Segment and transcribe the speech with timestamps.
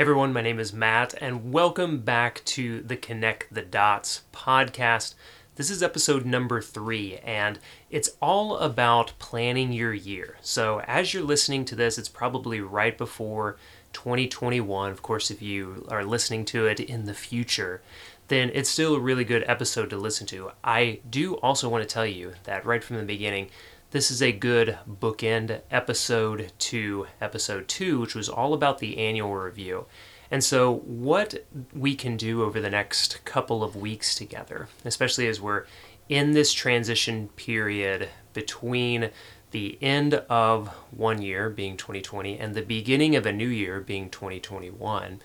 [0.00, 5.12] everyone, my name is Matt, and welcome back to the Connect the Dots podcast.
[5.56, 7.58] This is episode number three, and
[7.90, 10.38] it's all about planning your year.
[10.40, 13.58] So, as you're listening to this, it's probably right before
[13.92, 14.90] 2021.
[14.90, 17.82] Of course, if you are listening to it in the future,
[18.28, 20.52] then it's still a really good episode to listen to.
[20.64, 23.50] I do also want to tell you that right from the beginning,
[23.90, 29.34] this is a good bookend episode to episode two, which was all about the annual
[29.34, 29.86] review.
[30.30, 31.44] And so, what
[31.74, 35.64] we can do over the next couple of weeks together, especially as we're
[36.08, 39.10] in this transition period between
[39.50, 44.08] the end of one year, being 2020, and the beginning of a new year, being
[44.08, 45.20] 2021,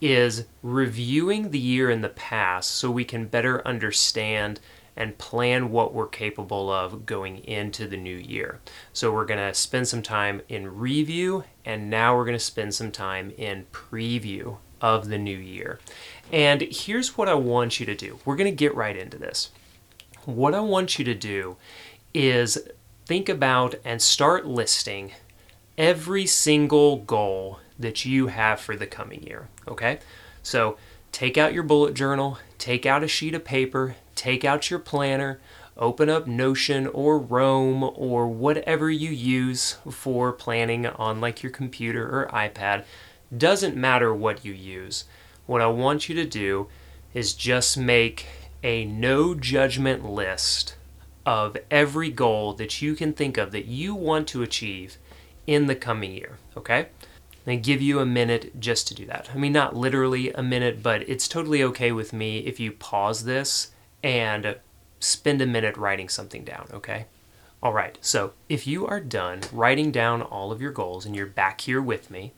[0.00, 4.58] is reviewing the year in the past so we can better understand
[4.98, 8.58] and plan what we're capable of going into the new year.
[8.92, 12.74] So, we're going to spend some time in review, and now we're going to spend
[12.74, 15.78] some time in preview of the new year.
[16.32, 19.50] And here's what I want you to do we're going to get right into this.
[20.24, 21.56] What I want you to do
[22.12, 22.58] is
[23.06, 25.12] think about and start listing
[25.78, 29.48] every single goal that you have for the coming year.
[29.68, 30.00] Okay?
[30.42, 30.76] So,
[31.12, 35.40] take out your bullet journal, take out a sheet of paper, take out your planner,
[35.76, 42.04] open up Notion or Roam or whatever you use for planning on like your computer
[42.04, 42.84] or iPad.
[43.36, 45.04] Doesn't matter what you use.
[45.46, 46.68] What I want you to do
[47.14, 48.26] is just make
[48.64, 50.74] a no judgment list
[51.24, 54.98] of every goal that you can think of that you want to achieve
[55.46, 56.88] in the coming year, okay?
[57.46, 59.30] And give you a minute just to do that.
[59.32, 63.24] I mean, not literally a minute, but it's totally okay with me if you pause
[63.24, 63.70] this
[64.02, 64.56] and
[65.00, 67.06] spend a minute writing something down, okay?
[67.62, 71.26] All right, so if you are done writing down all of your goals and you're
[71.26, 72.32] back here with me,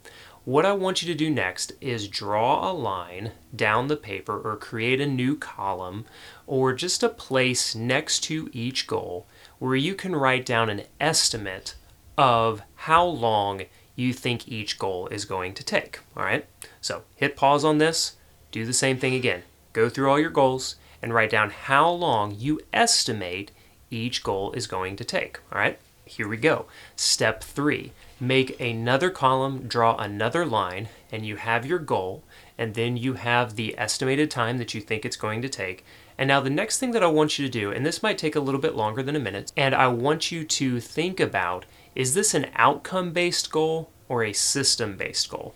[0.45, 4.57] what I want you to do next is draw a line down the paper or
[4.57, 6.07] create a new column
[6.47, 9.27] or just a place next to each goal
[9.59, 11.75] where you can write down an estimate
[12.17, 13.63] of how long
[13.95, 16.01] you think each goal is going to take.
[16.17, 16.47] All right,
[16.81, 18.17] so hit pause on this,
[18.51, 19.43] do the same thing again.
[19.75, 23.51] Go through all your goals, and write down how long you estimate
[23.91, 25.39] each goal is going to take.
[25.53, 26.67] All right, here we go.
[26.97, 32.23] Step three make another column, draw another line, and you have your goal,
[32.59, 35.85] and then you have the estimated time that you think it's going to take.
[36.19, 38.37] And now, the next thing that I want you to do, and this might take
[38.37, 42.15] a little bit longer than a minute, and I want you to think about is
[42.15, 45.55] this an outcome based goal or a system based goal?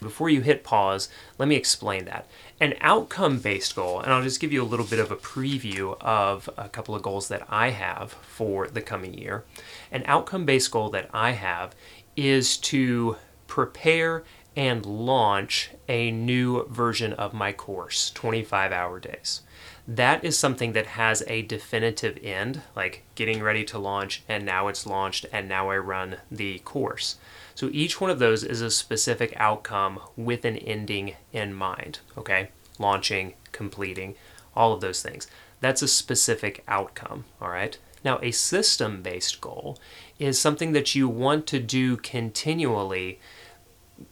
[0.00, 2.28] Before you hit pause, let me explain that.
[2.58, 6.00] An outcome based goal, and I'll just give you a little bit of a preview
[6.00, 9.44] of a couple of goals that I have for the coming year.
[9.92, 11.74] An outcome based goal that I have
[12.16, 14.24] is to prepare
[14.56, 19.42] and launch a new version of my course, 25 hour days.
[19.86, 24.68] That is something that has a definitive end, like getting ready to launch, and now
[24.68, 27.16] it's launched, and now I run the course.
[27.56, 32.50] So each one of those is a specific outcome with an ending in mind, okay?
[32.78, 34.14] Launching, completing,
[34.54, 35.26] all of those things.
[35.60, 37.78] That's a specific outcome, all right?
[38.04, 39.78] Now, a system based goal
[40.18, 43.20] is something that you want to do continually,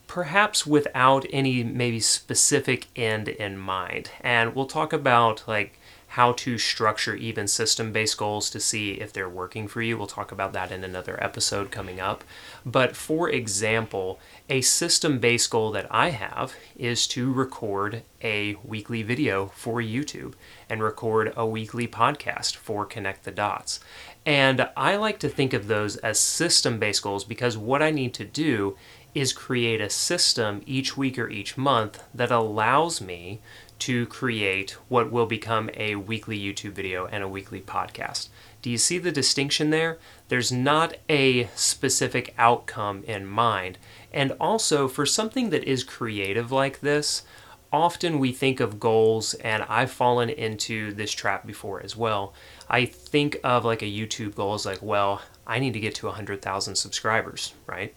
[0.06, 4.10] perhaps without any maybe specific end in mind.
[4.22, 5.78] And we'll talk about like
[6.14, 9.98] how to structure even system based goals to see if they're working for you.
[9.98, 12.22] We'll talk about that in another episode coming up.
[12.64, 19.02] But for example, a system based goal that I have is to record a weekly
[19.02, 20.34] video for YouTube
[20.70, 23.80] and record a weekly podcast for Connect the Dots.
[24.24, 28.14] And I like to think of those as system based goals because what I need
[28.14, 28.76] to do
[29.14, 33.40] is create a system each week or each month that allows me
[33.80, 38.28] to create what will become a weekly YouTube video and a weekly podcast.
[38.62, 39.98] Do you see the distinction there?
[40.28, 43.78] There's not a specific outcome in mind.
[44.12, 47.24] And also, for something that is creative like this,
[47.72, 52.32] often we think of goals, and I've fallen into this trap before as well.
[52.70, 56.06] I think of like a YouTube goal as like, well, I need to get to
[56.06, 57.94] 100,000 subscribers, right?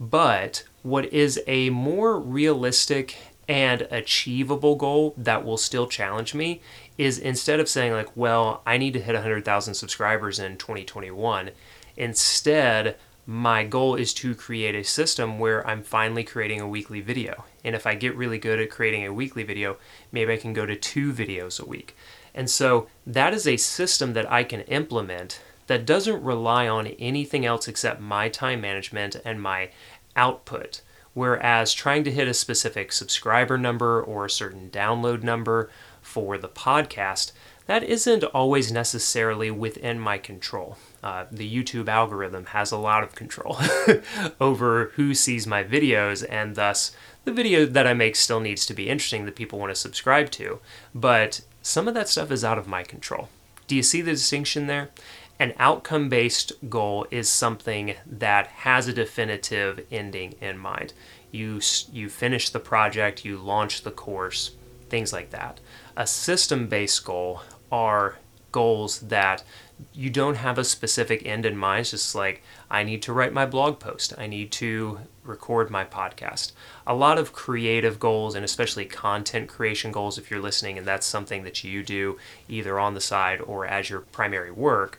[0.00, 6.60] But what is a more realistic and achievable goal that will still challenge me
[6.98, 11.50] is instead of saying like well i need to hit 100000 subscribers in 2021
[11.96, 12.96] instead
[13.26, 17.44] my goal is to create a system where i'm finally creating a weekly video.
[17.64, 19.78] And if i get really good at creating a weekly video
[20.12, 21.96] maybe i can go to two videos a week.
[22.34, 27.44] And so that is a system that i can implement that doesn't rely on anything
[27.44, 29.70] else except my time management and my
[30.14, 30.80] output
[31.16, 35.70] Whereas trying to hit a specific subscriber number or a certain download number
[36.02, 37.32] for the podcast,
[37.64, 40.76] that isn't always necessarily within my control.
[41.02, 43.56] Uh, the YouTube algorithm has a lot of control
[44.42, 48.74] over who sees my videos, and thus the video that I make still needs to
[48.74, 50.60] be interesting that people want to subscribe to.
[50.94, 53.30] But some of that stuff is out of my control.
[53.66, 54.90] Do you see the distinction there?
[55.38, 60.94] An outcome based goal is something that has a definitive ending in mind.
[61.30, 61.60] You,
[61.92, 64.52] you finish the project, you launch the course,
[64.88, 65.60] things like that.
[65.94, 68.16] A system based goal are
[68.50, 69.44] goals that
[69.92, 71.80] you don't have a specific end in mind.
[71.80, 75.84] It's just like, I need to write my blog post, I need to record my
[75.84, 76.52] podcast.
[76.86, 81.06] A lot of creative goals, and especially content creation goals, if you're listening and that's
[81.06, 82.16] something that you do
[82.48, 84.98] either on the side or as your primary work,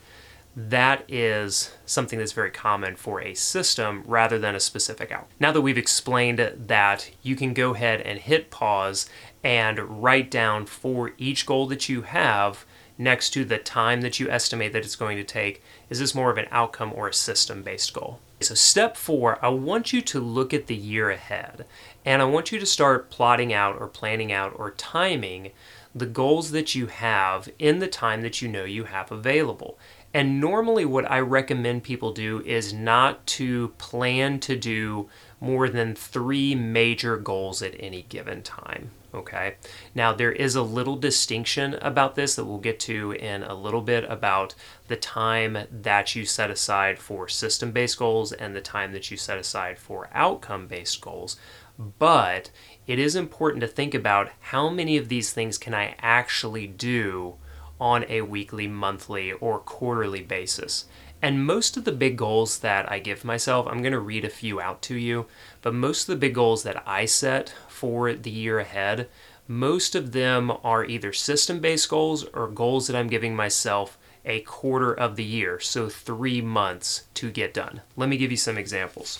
[0.60, 5.28] that is something that's very common for a system rather than a specific out.
[5.40, 9.08] Now that we've explained that, you can go ahead and hit pause
[9.44, 12.66] and write down for each goal that you have
[12.98, 15.62] next to the time that you estimate that it's going to take.
[15.92, 18.20] Is this more of an outcome or a system based goal?
[18.40, 21.66] So, step four, I want you to look at the year ahead
[22.04, 25.52] and I want you to start plotting out or planning out or timing
[25.94, 29.78] the goals that you have in the time that you know you have available.
[30.18, 35.10] And normally, what I recommend people do is not to plan to do
[35.40, 38.90] more than three major goals at any given time.
[39.14, 39.58] Okay,
[39.94, 43.84] now there is a little distinction about this that we'll get to in a little
[43.84, 44.56] bit about
[44.88, 49.18] the time that you set aside for system based goals and the time that you
[49.18, 51.38] set aside for outcome based goals.
[51.78, 52.50] But
[52.88, 57.36] it is important to think about how many of these things can I actually do
[57.80, 60.86] on a weekly, monthly, or quarterly basis.
[61.22, 64.30] And most of the big goals that I give myself, I'm going to read a
[64.30, 65.26] few out to you,
[65.62, 69.10] but most of the big goals that I set for the year ahead,
[69.48, 74.42] most of them are either system based goals or goals that I'm giving myself a
[74.42, 77.82] quarter of the year, so three months to get done.
[77.96, 79.20] Let me give you some examples.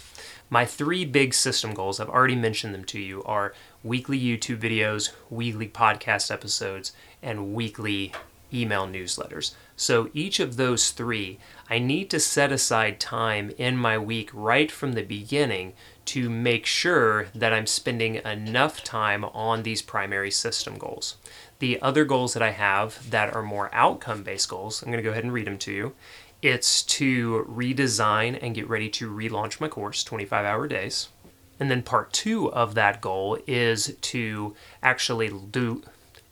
[0.50, 5.12] My three big system goals, I've already mentioned them to you, are weekly YouTube videos,
[5.30, 6.92] weekly podcast episodes,
[7.24, 8.12] and weekly
[8.54, 9.54] email newsletters.
[9.76, 11.40] So each of those three,
[11.70, 15.74] I need to set aside time in my week right from the beginning
[16.06, 21.18] to make sure that I'm spending enough time on these primary system goals.
[21.60, 25.08] The other goals that I have that are more outcome based goals, I'm going to
[25.08, 25.96] go ahead and read them to you.
[26.42, 31.10] It's to redesign and get ready to relaunch my course, 25 hour days.
[31.60, 35.84] And then part two of that goal is to actually do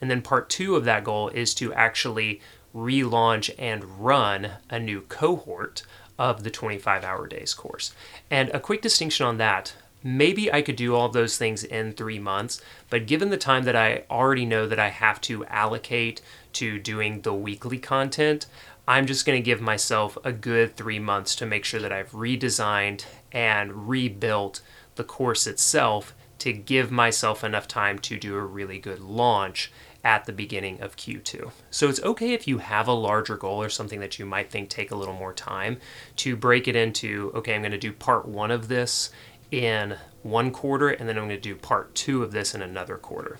[0.06, 2.40] and then part two of that goal is to actually
[2.76, 5.82] relaunch and run a new cohort
[6.20, 7.92] of the 25 hour days course.
[8.30, 9.74] And a quick distinction on that
[10.04, 12.62] maybe I could do all those things in three months,
[12.92, 16.22] but given the time that I already know that I have to allocate
[16.54, 18.46] to doing the weekly content,
[18.88, 22.12] I'm just going to give myself a good three months to make sure that I've
[22.12, 24.62] redesigned and rebuilt
[24.98, 29.72] the course itself to give myself enough time to do a really good launch
[30.06, 31.52] at the beginning of Q2.
[31.72, 34.70] So it's okay if you have a larger goal or something that you might think
[34.70, 35.80] take a little more time
[36.18, 39.10] to break it into okay, I'm going to do part 1 of this
[39.52, 42.98] in one quarter and then I'm going to do part 2 of this in another
[42.98, 43.40] quarter.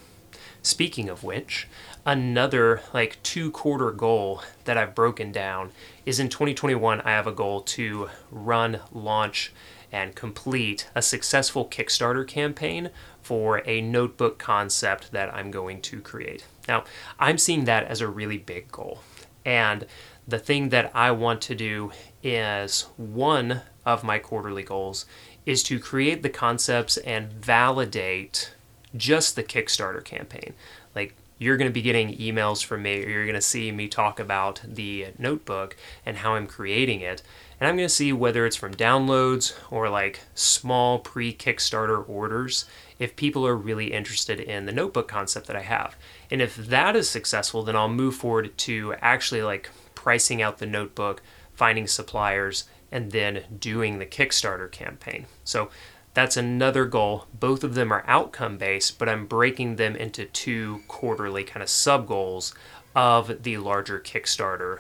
[0.64, 1.68] Speaking of which,
[2.04, 5.72] another like two quarter goal that I've broken down
[6.08, 9.54] is in 2021 I have a goal to run, launch
[9.92, 12.90] and complete a successful Kickstarter campaign
[13.26, 16.46] for a notebook concept that I'm going to create.
[16.68, 16.84] Now,
[17.20, 19.00] I'm seeing that as a really big goal.
[19.44, 19.88] And
[20.28, 21.92] the thing that I want to do
[22.22, 25.08] is one of my quarterly goals
[25.44, 28.54] is to create the concepts and validate
[28.96, 30.54] just the Kickstarter campaign.
[30.94, 33.88] Like you're going to be getting emails from me or you're going to see me
[33.88, 37.24] talk about the notebook and how I'm creating it.
[37.60, 42.66] And I'm going to see whether it's from downloads or like small pre Kickstarter orders
[43.00, 45.96] if people are really interested in the notebook concept that I have.
[46.32, 50.66] And if that is successful, then I'll move forward to actually like pricing out the
[50.66, 51.22] notebook,
[51.54, 55.26] finding suppliers, and then doing the Kickstarter campaign.
[55.44, 55.70] So
[56.14, 57.28] that's another goal.
[57.38, 61.70] Both of them are outcome based, but I'm breaking them into two quarterly kind of
[61.70, 62.56] sub goals
[62.96, 64.80] of the larger Kickstarter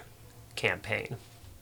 [0.56, 1.18] campaign.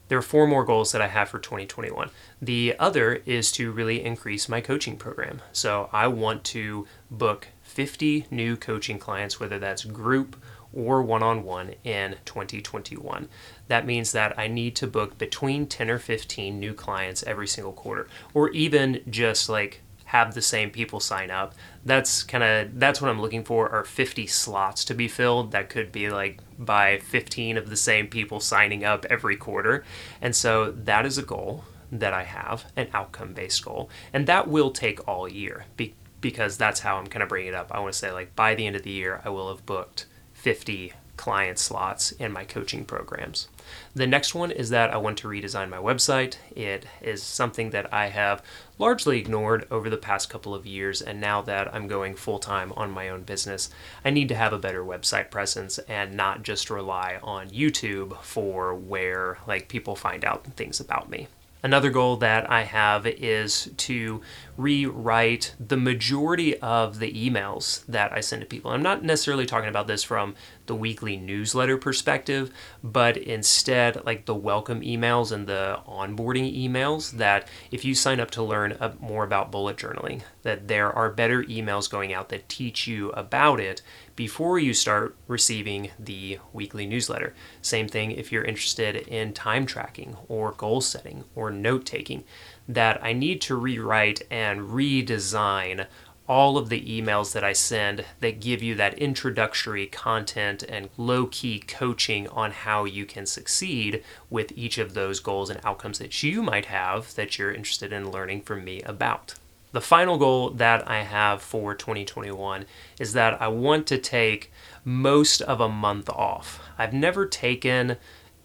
[0.08, 2.10] There are four more goals that I have for 2021.
[2.42, 5.42] The other is to really increase my coaching program.
[5.52, 10.36] So I want to book 50 new coaching clients, whether that's group
[10.74, 13.30] or one on one in 2021.
[13.68, 17.74] That means that I need to book between 10 or 15 new clients every single
[17.74, 21.56] quarter, or even just like have the same people sign up.
[21.86, 25.52] That's kind of that's what I'm looking for are 50 slots to be filled.
[25.52, 29.84] That could be like by 15 of the same people signing up every quarter.
[30.22, 33.90] And so that is a goal that I have, an outcome based goal.
[34.14, 37.56] And that will take all year be- because that's how I'm kind of bringing it
[37.56, 37.72] up.
[37.72, 40.06] I want to say like by the end of the year I will have booked
[40.34, 43.48] 50 client slots in my coaching programs.
[43.96, 46.38] The next one is that I want to redesign my website.
[46.56, 48.44] It is something that I have
[48.80, 52.74] largely ignored over the past couple of years, and now that I'm going full time
[52.74, 53.70] on my own business,
[54.04, 58.74] I need to have a better website presence and not just rely on YouTube for
[58.74, 61.28] where like people find out things about me.
[61.66, 64.22] Another goal that I have is to
[64.58, 68.72] rewrite the majority of the emails that I send to people.
[68.72, 72.52] I'm not necessarily talking about this from the weekly newsletter perspective,
[72.84, 78.32] but instead, like the welcome emails and the onboarding emails, that if you sign up
[78.32, 82.88] to learn more about bullet journaling, that there are better emails going out that teach
[82.88, 83.82] you about it
[84.16, 87.34] before you start receiving the weekly newsletter.
[87.62, 92.24] Same thing if you're interested in time tracking or goal setting or note taking,
[92.68, 95.88] that I need to rewrite and redesign
[96.28, 101.28] all of the emails that I send that give you that introductory content and low
[101.28, 106.24] key coaching on how you can succeed with each of those goals and outcomes that
[106.24, 109.36] you might have that you're interested in learning from me about.
[109.74, 112.66] The final goal that I have for 2021
[113.00, 114.52] is that I want to take
[114.86, 116.62] most of a month off.
[116.78, 117.98] I've never taken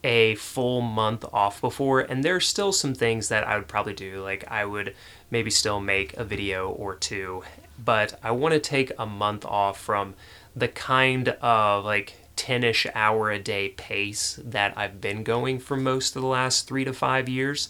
[0.03, 4.23] a full month off before, and there's still some things that I would probably do.
[4.23, 4.95] Like, I would
[5.31, 7.43] maybe still make a video or two,
[7.79, 10.15] but I want to take a month off from
[10.57, 15.77] the kind of like 10 ish hour a day pace that I've been going for
[15.77, 17.69] most of the last three to five years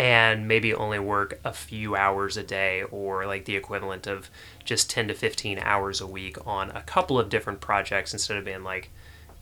[0.00, 4.30] and maybe only work a few hours a day or like the equivalent of
[4.64, 8.46] just 10 to 15 hours a week on a couple of different projects instead of
[8.46, 8.88] being like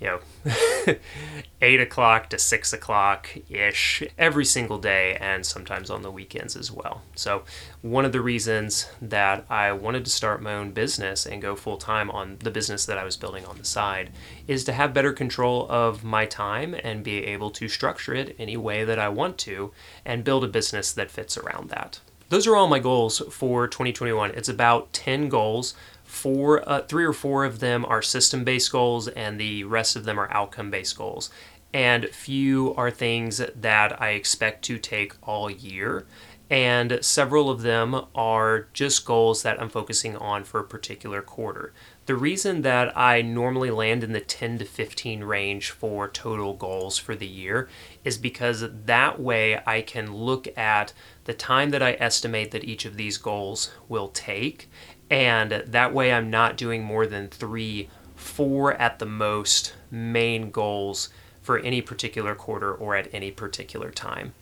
[0.01, 0.95] you know,
[1.61, 6.71] eight o'clock to six o'clock ish every single day, and sometimes on the weekends as
[6.71, 7.03] well.
[7.15, 7.43] So,
[7.83, 11.79] one of the reasons that I wanted to start my own business and go full
[11.79, 14.11] time on the business that I was building on the side
[14.47, 18.57] is to have better control of my time and be able to structure it any
[18.57, 19.73] way that I want to
[20.05, 22.01] and build a business that fits around that.
[22.31, 24.33] Those are all my goals for 2021.
[24.33, 25.75] It's about 10 goals
[26.09, 30.05] four, uh, three or four of them are system based goals, and the rest of
[30.05, 31.31] them are outcome based goals.
[31.73, 36.07] And few are things that I expect to take all year.
[36.51, 41.75] And several of them are just goals that I'm focusing on for a particular quarter.
[42.07, 46.97] The reason that I normally land in the 10 to 15 range for total goals
[46.97, 47.69] for the year
[48.03, 52.87] is because that way I can look at the time that I estimate that each
[52.87, 54.71] of these goals will take
[55.11, 61.09] and that way I'm not doing more than three, four at the most main goals
[61.41, 64.35] for any particular quarter or at any particular time.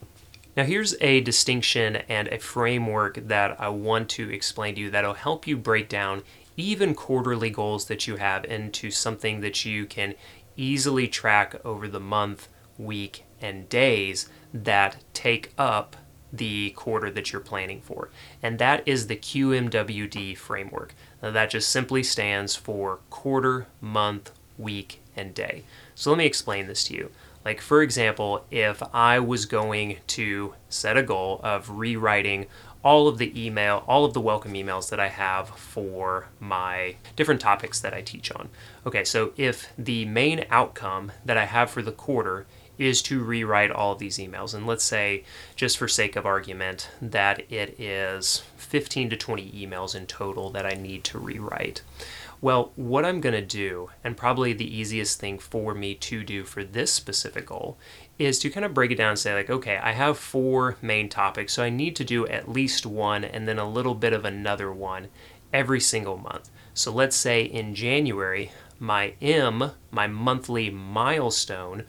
[0.57, 5.15] Now, here's a distinction and a framework that I want to explain to you that'll
[5.15, 6.23] help you break down
[6.57, 10.15] even quarterly goals that you have into something that you can
[10.57, 15.97] easily track over the month, week, and days that take up
[16.33, 18.11] the quarter that you're planning for.
[18.43, 20.95] And that is the QMWD framework.
[21.23, 25.65] Now, that just simply stands for quarter, month, week, and day.
[25.95, 27.11] So let me explain this to you.
[27.45, 32.47] Like, for example, if I was going to set a goal of rewriting
[32.83, 37.41] all of the email, all of the welcome emails that I have for my different
[37.41, 38.49] topics that I teach on.
[38.87, 42.47] Okay, so if the main outcome that I have for the quarter
[42.79, 44.55] is to rewrite all of these emails.
[44.55, 49.95] And let's say, just for sake of argument, that it is 15 to 20 emails
[49.95, 51.83] in total that I need to rewrite.
[52.41, 56.45] Well, what I'm going to do, and probably the easiest thing for me to do
[56.45, 57.79] for this specific goal,
[58.19, 61.09] is to kind of break it down and say, like, okay, I have four main
[61.09, 64.25] topics, so I need to do at least one and then a little bit of
[64.25, 65.09] another one
[65.53, 66.51] every single month.
[66.75, 71.85] So let's say in January, my M, my monthly milestone,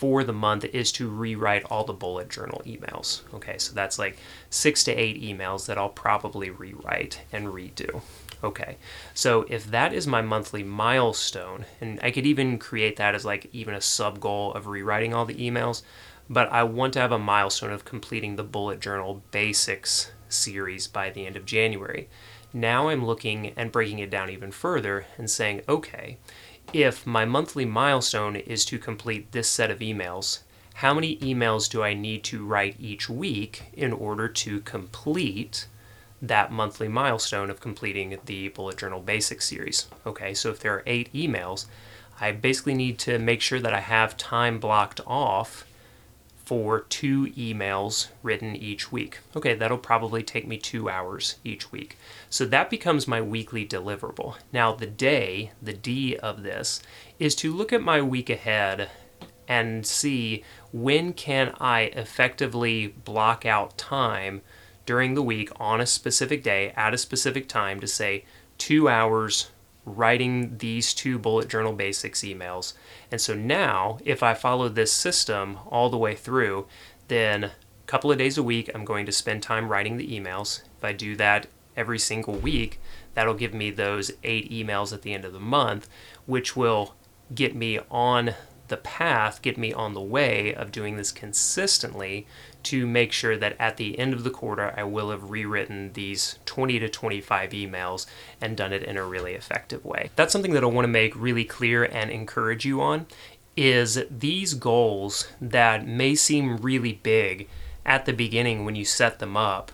[0.00, 3.20] for the month is to rewrite all the bullet journal emails.
[3.34, 4.16] Okay, so that's like
[4.48, 8.00] six to eight emails that I'll probably rewrite and redo.
[8.42, 8.78] Okay,
[9.12, 13.50] so if that is my monthly milestone, and I could even create that as like
[13.52, 15.82] even a sub goal of rewriting all the emails,
[16.30, 21.10] but I want to have a milestone of completing the bullet journal basics series by
[21.10, 22.08] the end of January.
[22.54, 26.16] Now I'm looking and breaking it down even further and saying, okay,
[26.72, 30.40] if my monthly milestone is to complete this set of emails,
[30.74, 35.66] how many emails do I need to write each week in order to complete
[36.22, 39.86] that monthly milestone of completing the bullet journal basics series.
[40.06, 41.66] Okay, so if there are eight emails,
[42.20, 45.64] I basically need to make sure that I have time blocked off
[46.50, 49.20] for two emails written each week.
[49.36, 51.96] Okay, that'll probably take me two hours each week.
[52.28, 54.34] So that becomes my weekly deliverable.
[54.52, 56.82] Now, the day, the D of this,
[57.20, 58.90] is to look at my week ahead
[59.46, 60.42] and see
[60.72, 64.42] when can I effectively block out time
[64.86, 68.24] during the week on a specific day at a specific time to say
[68.58, 69.52] two hours
[69.90, 72.74] writing these two bullet journal basics emails.
[73.10, 76.66] And so now, if I follow this system all the way through,
[77.08, 77.52] then a
[77.86, 80.62] couple of days a week, I'm going to spend time writing the emails.
[80.78, 82.80] If I do that every single week,
[83.14, 85.88] that'll give me those eight emails at the end of the month,
[86.26, 86.94] which will
[87.34, 88.34] get me on
[88.68, 92.26] the path, get me on the way of doing this consistently
[92.64, 96.38] to make sure that at the end of the quarter, I will have rewritten these
[96.46, 98.06] 20 to 25 emails
[98.40, 100.10] and done it in a really effective way.
[100.16, 103.06] That's something that I want to make really clear and encourage you on
[103.56, 107.48] is these goals that may seem really big
[107.84, 109.72] at the beginning when you set them up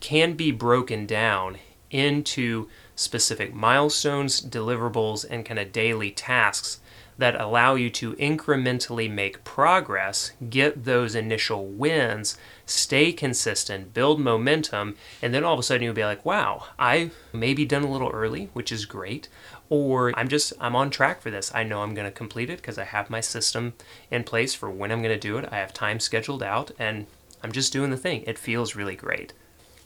[0.00, 1.58] can be broken down
[1.90, 6.80] into specific milestones, deliverables, and kind of daily tasks
[7.18, 14.96] that allow you to incrementally make progress, get those initial wins, stay consistent, build momentum,
[15.20, 18.10] and then all of a sudden you'll be like, wow, I maybe done a little
[18.10, 19.28] early, which is great.
[19.68, 21.52] Or I'm just, I'm on track for this.
[21.54, 23.74] I know I'm going to complete it because I have my system
[24.10, 25.48] in place for when I'm going to do it.
[25.50, 27.06] I have time scheduled out and
[27.42, 28.22] I'm just doing the thing.
[28.26, 29.32] It feels really great.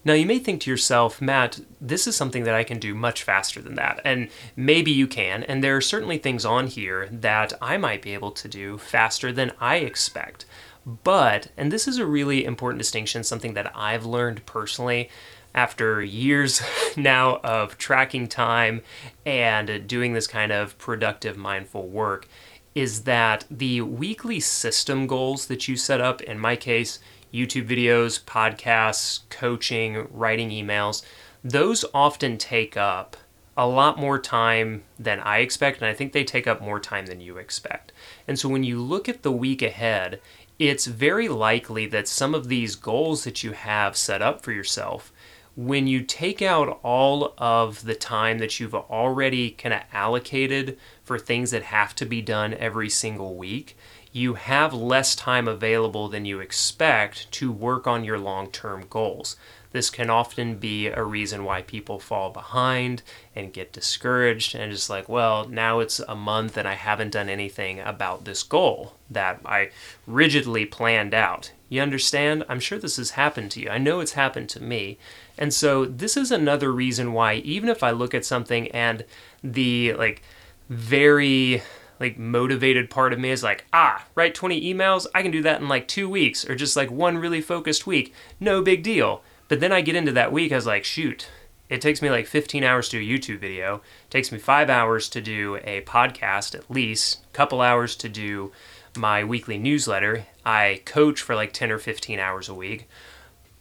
[0.04, 3.22] Now, you may think to yourself, Matt, this is something that I can do much
[3.22, 4.00] faster than that.
[4.04, 5.44] And maybe you can.
[5.44, 9.32] And there are certainly things on here that I might be able to do faster
[9.32, 10.44] than I expect.
[10.84, 15.08] But, and this is a really important distinction, something that I've learned personally
[15.54, 16.62] after years
[16.96, 18.82] now of tracking time
[19.24, 22.26] and doing this kind of productive, mindful work,
[22.74, 26.98] is that the weekly system goals that you set up, in my case,
[27.32, 31.02] YouTube videos, podcasts, coaching, writing emails,
[31.42, 33.16] those often take up
[33.56, 37.06] a lot more time than I expect, and I think they take up more time
[37.06, 37.92] than you expect.
[38.26, 40.20] And so when you look at the week ahead,
[40.58, 45.12] it's very likely that some of these goals that you have set up for yourself,
[45.54, 51.18] when you take out all of the time that you've already kind of allocated for
[51.18, 53.76] things that have to be done every single week,
[54.12, 59.36] you have less time available than you expect to work on your long term goals.
[59.72, 63.02] This can often be a reason why people fall behind
[63.34, 67.30] and get discouraged and just like, well, now it's a month and I haven't done
[67.30, 69.70] anything about this goal that I
[70.06, 71.52] rigidly planned out.
[71.70, 72.44] You understand?
[72.50, 73.70] I'm sure this has happened to you.
[73.70, 74.98] I know it's happened to me.
[75.38, 79.06] And so this is another reason why even if I look at something and
[79.42, 80.20] the like
[80.68, 81.62] very
[82.00, 85.60] like motivated part of me is like, ah, write 20 emails, I can do that
[85.60, 88.12] in like two weeks or just like one really focused week.
[88.40, 89.22] No big deal.
[89.48, 91.28] But then I get into that week, I was like, shoot,
[91.68, 93.76] it takes me like 15 hours to do a YouTube video.
[93.76, 98.08] It takes me five hours to do a podcast at least, a couple hours to
[98.08, 98.52] do
[98.96, 100.26] my weekly newsletter.
[100.44, 102.88] I coach for like 10 or 15 hours a week.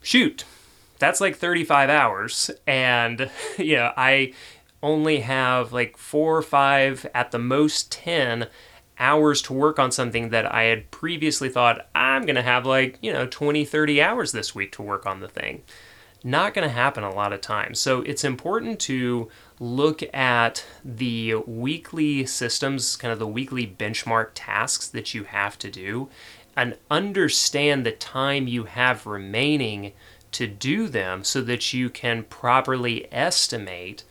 [0.01, 0.45] Shoot,
[0.99, 2.51] that's like 35 hours.
[2.67, 4.33] And, you know, I
[4.83, 8.47] only have like four or five, at the most 10
[8.99, 12.99] hours to work on something that I had previously thought I'm going to have like,
[13.01, 15.63] you know, 20, 30 hours this week to work on the thing.
[16.23, 17.79] Not going to happen a lot of times.
[17.79, 24.87] So it's important to look at the weekly systems, kind of the weekly benchmark tasks
[24.89, 26.09] that you have to do,
[26.55, 29.93] and understand the time you have remaining
[30.33, 34.03] to do them so that you can properly estimate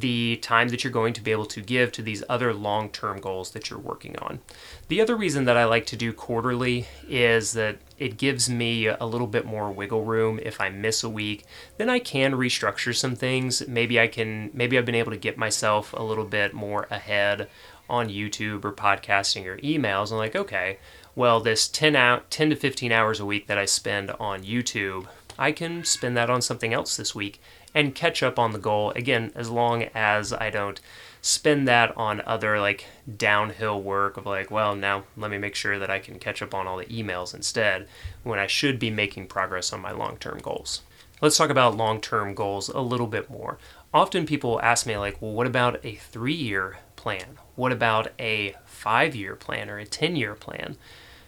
[0.00, 3.20] the time that you're going to be able to give to these other long term
[3.20, 4.40] goals that you're working on.
[4.88, 9.04] The other reason that I like to do quarterly is that it gives me a
[9.04, 11.44] little bit more wiggle room if I miss a week.
[11.78, 13.66] Then I can restructure some things.
[13.66, 17.48] Maybe I can, maybe I've been able to get myself a little bit more ahead
[17.88, 20.10] on YouTube or podcasting or emails.
[20.10, 20.78] I'm like, okay,
[21.14, 25.06] well, this 10 out 10 to 15 hours a week that I spend on YouTube,
[25.38, 27.40] I can spend that on something else this week
[27.74, 28.90] and catch up on the goal.
[28.92, 30.80] Again, as long as I don't
[31.20, 35.78] spend that on other like downhill work of like, well, now let me make sure
[35.78, 37.88] that I can catch up on all the emails instead
[38.22, 40.82] when I should be making progress on my long term goals.
[41.20, 43.58] Let's talk about long term goals a little bit more.
[43.92, 47.38] Often people ask me, like, well, what about a three year plan?
[47.54, 50.76] What about a five year plan or a 10 year plan?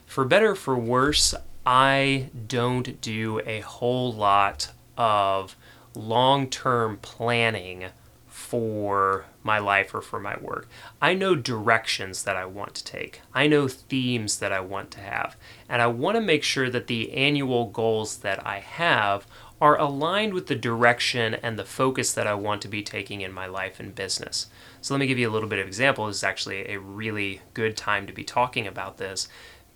[0.07, 1.35] For better for worse,
[1.71, 5.55] I don't do a whole lot of
[5.95, 7.91] long term planning
[8.27, 10.67] for my life or for my work.
[11.03, 13.21] I know directions that I want to take.
[13.35, 15.37] I know themes that I want to have.
[15.69, 19.27] And I want to make sure that the annual goals that I have
[19.61, 23.33] are aligned with the direction and the focus that I want to be taking in
[23.33, 24.47] my life and business.
[24.81, 26.07] So let me give you a little bit of example.
[26.07, 29.29] This is actually a really good time to be talking about this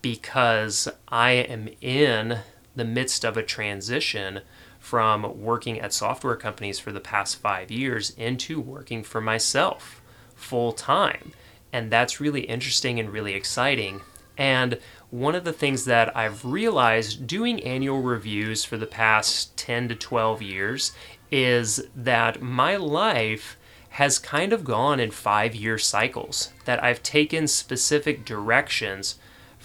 [0.03, 2.39] because I am in
[2.75, 4.41] the midst of a transition
[4.77, 10.01] from working at software companies for the past five years into working for myself
[10.35, 11.31] full time.
[11.71, 14.01] And that's really interesting and really exciting.
[14.37, 14.77] And
[15.09, 19.95] one of the things that I've realized doing annual reviews for the past 10 to
[19.95, 20.91] 12 years
[21.31, 23.57] is that my life
[23.91, 29.15] has kind of gone in five year cycles, that I've taken specific directions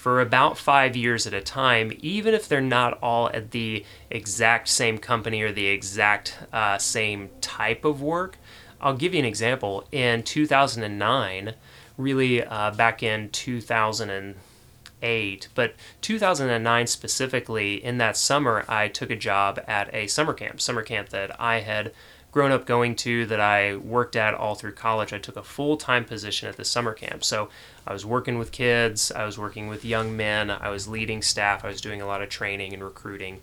[0.08, 4.66] for about five years at a time, even if they're not all at the exact
[4.66, 8.38] same company or the exact uh, same type of work.
[8.80, 9.86] I'll give you an example.
[9.92, 11.52] In 2009,
[11.98, 19.60] really uh, back in 2008, but 2009 specifically, in that summer, I took a job
[19.68, 21.92] at a summer camp, summer camp that I had
[22.38, 25.12] grown up going to, that I worked at all through college.
[25.12, 27.24] I took a full time position at the summer camp.
[27.24, 27.48] So
[27.84, 31.64] I was working with kids, I was working with young men, I was leading staff,
[31.64, 33.40] I was doing a lot of training and recruiting.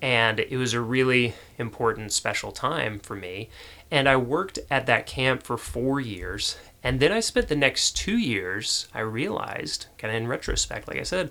[0.00, 3.50] And it was a really important, special time for me.
[3.90, 6.56] And I worked at that camp for four years.
[6.82, 10.96] And then I spent the next two years, I realized, kind of in retrospect, like
[10.96, 11.30] I said,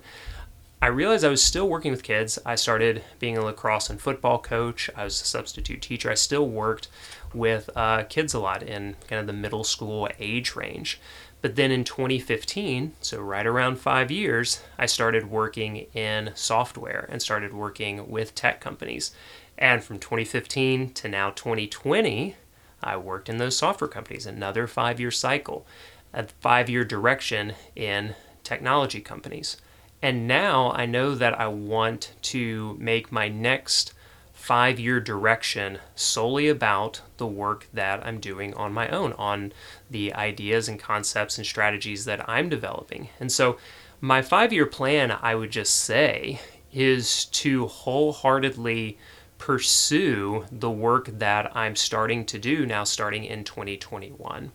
[0.80, 2.38] I realized I was still working with kids.
[2.46, 4.88] I started being a lacrosse and football coach.
[4.94, 6.08] I was a substitute teacher.
[6.08, 6.86] I still worked
[7.34, 11.00] with uh, kids a lot in kind of the middle school age range.
[11.42, 17.20] But then in 2015, so right around five years, I started working in software and
[17.20, 19.10] started working with tech companies.
[19.56, 22.36] And from 2015 to now 2020,
[22.84, 25.66] I worked in those software companies, another five year cycle,
[26.14, 28.14] a five year direction in
[28.44, 29.56] technology companies.
[30.00, 33.92] And now I know that I want to make my next
[34.32, 39.52] five year direction solely about the work that I'm doing on my own, on
[39.90, 43.08] the ideas and concepts and strategies that I'm developing.
[43.18, 43.58] And so,
[44.00, 46.40] my five year plan, I would just say,
[46.72, 48.96] is to wholeheartedly
[49.38, 54.52] pursue the work that I'm starting to do now, starting in 2021.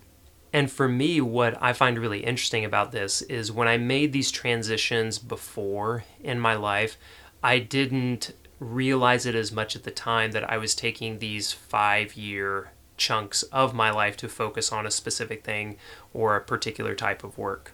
[0.54, 4.30] And for me, what I find really interesting about this is when I made these
[4.30, 6.96] transitions before in my life,
[7.42, 12.16] I didn't realize it as much at the time that I was taking these five
[12.16, 15.78] year chunks of my life to focus on a specific thing
[16.14, 17.74] or a particular type of work.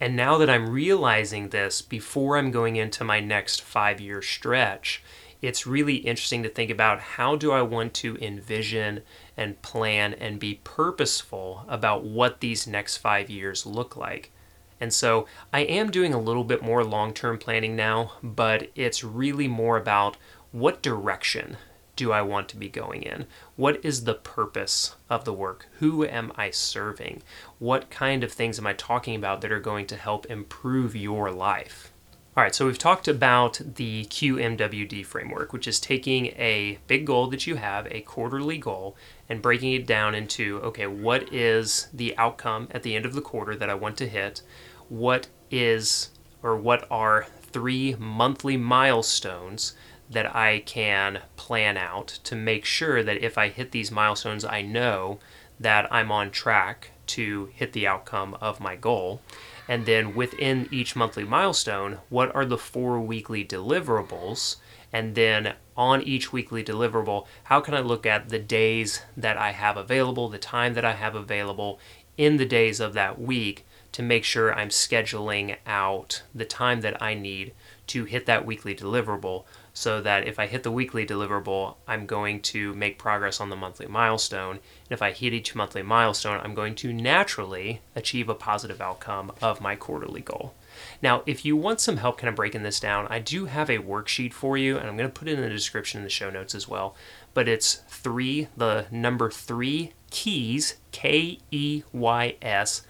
[0.00, 5.02] And now that I'm realizing this before I'm going into my next five year stretch,
[5.42, 9.02] it's really interesting to think about how do I want to envision
[9.36, 14.32] and plan and be purposeful about what these next five years look like.
[14.80, 19.02] And so I am doing a little bit more long term planning now, but it's
[19.02, 20.16] really more about
[20.52, 21.56] what direction
[21.96, 23.26] do I want to be going in?
[23.56, 25.66] What is the purpose of the work?
[25.78, 27.22] Who am I serving?
[27.58, 31.30] What kind of things am I talking about that are going to help improve your
[31.30, 31.92] life?
[32.36, 37.28] All right, so we've talked about the QMWD framework, which is taking a big goal
[37.28, 38.94] that you have, a quarterly goal,
[39.26, 43.22] and breaking it down into okay, what is the outcome at the end of the
[43.22, 44.42] quarter that I want to hit?
[44.90, 46.10] What is
[46.42, 49.74] or what are three monthly milestones
[50.10, 54.60] that I can plan out to make sure that if I hit these milestones, I
[54.60, 55.20] know
[55.58, 59.22] that I'm on track to hit the outcome of my goal.
[59.68, 64.56] And then within each monthly milestone, what are the four weekly deliverables?
[64.92, 69.50] And then on each weekly deliverable, how can I look at the days that I
[69.50, 71.80] have available, the time that I have available
[72.16, 77.00] in the days of that week to make sure I'm scheduling out the time that
[77.02, 77.52] I need
[77.88, 79.44] to hit that weekly deliverable
[79.76, 83.56] so that if I hit the weekly deliverable, I'm going to make progress on the
[83.56, 84.52] monthly milestone.
[84.52, 89.32] And if I hit each monthly milestone, I'm going to naturally achieve a positive outcome
[89.42, 90.54] of my quarterly goal.
[91.02, 93.76] Now, if you want some help kind of breaking this down, I do have a
[93.76, 96.30] worksheet for you, and I'm going to put it in the description in the show
[96.30, 96.96] notes as well.
[97.34, 102.80] But it's three, the number three keys, K E Y S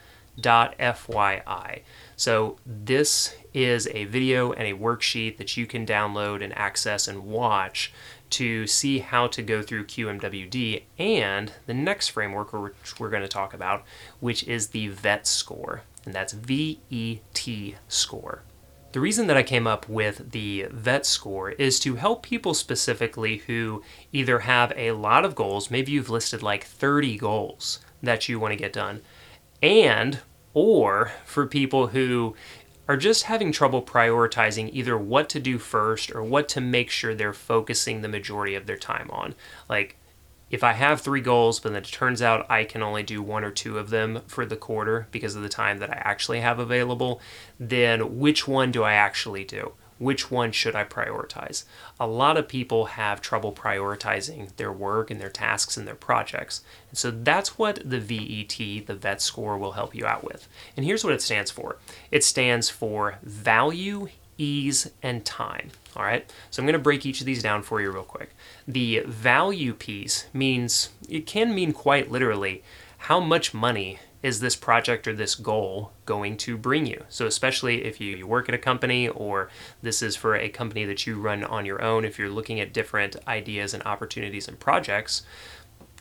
[0.41, 1.81] dot FYI.
[2.17, 7.25] So this is a video and a worksheet that you can download and access and
[7.25, 7.93] watch
[8.31, 13.29] to see how to go through QMWD and the next framework which we're going to
[13.29, 13.85] talk about,
[14.19, 18.43] which is the VET score, and that's V E T score.
[18.93, 23.39] The reason that I came up with the VET score is to help people specifically
[23.47, 28.41] who either have a lot of goals, maybe you've listed like 30 goals that you
[28.41, 29.03] want to get done,
[29.63, 30.21] and
[30.57, 32.35] or for people who
[32.89, 37.15] are just having trouble prioritizing either what to do first or what to make sure
[37.15, 39.35] they're focusing the majority of their time on.
[39.69, 39.99] Like,
[40.51, 43.45] if I have three goals, but then it turns out I can only do one
[43.45, 46.59] or two of them for the quarter because of the time that I actually have
[46.59, 47.21] available,
[47.61, 49.75] then which one do I actually do?
[49.99, 51.65] Which one should I prioritize?
[51.99, 56.63] A lot of people have trouble prioritizing their work and their tasks and their projects.
[56.91, 60.49] And so that's what the VET, the VET score, will help you out with.
[60.77, 61.77] And here's what it stands for
[62.11, 65.71] it stands for value, ease, and time.
[65.97, 68.35] All right, so I'm going to break each of these down for you real quick.
[68.69, 72.63] The value piece means, it can mean quite literally,
[72.99, 77.05] how much money is this project or this goal going to bring you?
[77.09, 79.49] So, especially if you, work at a company or
[79.83, 82.73] this is for a company that you run on your own, if you're looking at
[82.73, 85.23] different ideas and opportunities and projects,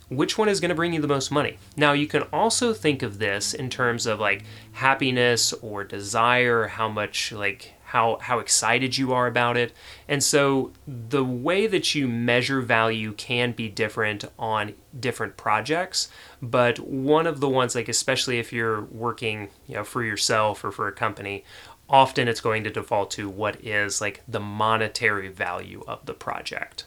[0.10, 1.60] which one is going to bring you the most money?
[1.78, 6.90] Now, you can also think of this in terms of like happiness or desire, how
[6.90, 9.72] much like how how excited you are about it.
[10.10, 16.10] And so the way that you measure value can be different on different projects,
[16.42, 20.72] but one of the ones like especially if you're working, you know, for yourself or
[20.74, 21.46] for a company,
[21.90, 26.84] often it's going to default to what is like the monetary value of the project.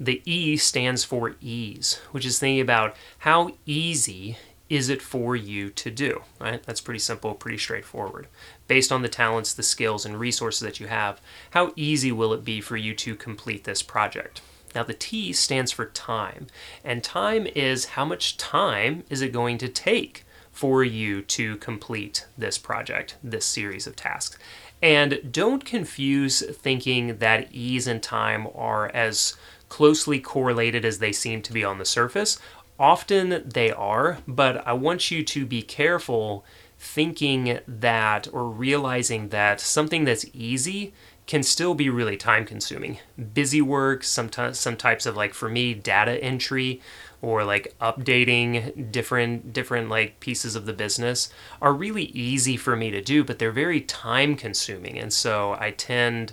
[0.00, 4.38] The E stands for ease, which is thinking about how easy
[4.68, 6.22] is it for you to do?
[6.40, 6.62] Right?
[6.62, 8.26] That's pretty simple, pretty straightforward.
[8.68, 12.44] Based on the talents, the skills, and resources that you have, how easy will it
[12.44, 14.40] be for you to complete this project?
[14.74, 16.48] Now, the T stands for time,
[16.84, 22.26] and time is how much time is it going to take for you to complete
[22.36, 24.38] this project, this series of tasks.
[24.82, 29.36] And don't confuse thinking that ease and time are as
[29.68, 32.38] closely correlated as they seem to be on the surface.
[32.78, 36.44] Often they are, but I want you to be careful
[36.78, 40.92] thinking that or realizing that something that's easy
[41.26, 42.98] can still be really time consuming.
[43.34, 46.80] Busy work, sometimes some types of like for me data entry
[47.20, 52.90] or like updating different different like pieces of the business are really easy for me
[52.90, 54.98] to do, but they're very time consuming.
[54.98, 56.32] And so I tend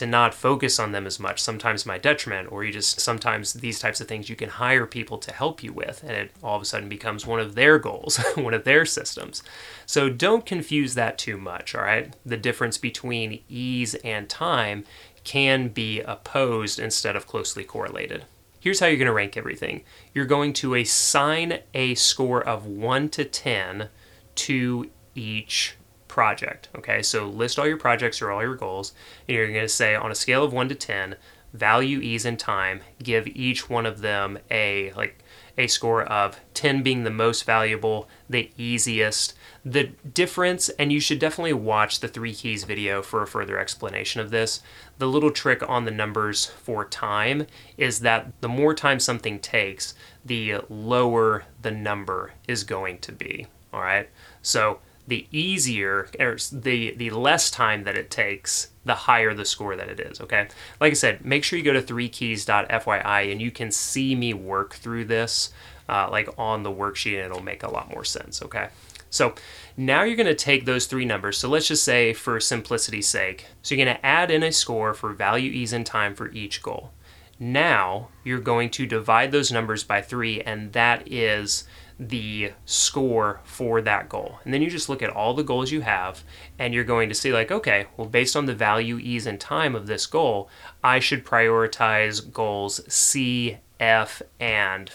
[0.00, 3.78] to not focus on them as much, sometimes my detriment, or you just sometimes these
[3.78, 6.62] types of things you can hire people to help you with, and it all of
[6.62, 9.42] a sudden becomes one of their goals, one of their systems.
[9.84, 12.16] So don't confuse that too much, all right?
[12.24, 14.84] The difference between ease and time
[15.22, 18.24] can be opposed instead of closely correlated.
[18.58, 19.82] Here's how you're going to rank everything
[20.14, 23.90] you're going to assign a score of 1 to 10
[24.36, 25.76] to each
[26.10, 26.68] project.
[26.76, 28.92] Okay, so list all your projects or all your goals,
[29.28, 31.14] and you're going to say on a scale of 1 to 10,
[31.54, 35.22] value, ease, and time, give each one of them a like
[35.56, 39.34] a score of 10 being the most valuable, the easiest.
[39.64, 44.20] The difference, and you should definitely watch the three keys video for a further explanation
[44.20, 44.62] of this.
[44.98, 47.46] The little trick on the numbers for time
[47.76, 49.94] is that the more time something takes,
[50.24, 53.46] the lower the number is going to be.
[53.72, 54.08] All right,
[54.40, 59.76] so the easier or the the less time that it takes the higher the score
[59.76, 60.48] that it is okay?
[60.80, 64.74] Like i said make sure you go to 3keys.fyi and you can see me work
[64.74, 65.52] through this
[65.88, 68.68] uh, like on the worksheet and it'll make a lot more sense okay?
[69.10, 69.34] So
[69.76, 71.36] now you're going to take those three numbers.
[71.36, 74.94] So let's just say for simplicity's sake so you're going to add in a score
[74.94, 76.92] for value ease and time for each goal.
[77.40, 81.64] Now you're going to divide those numbers by three and that is
[82.00, 84.40] the score for that goal.
[84.42, 86.24] And then you just look at all the goals you have
[86.58, 89.74] and you're going to see, like, okay, well, based on the value, ease, and time
[89.76, 90.48] of this goal,
[90.82, 94.90] I should prioritize goals C, F, and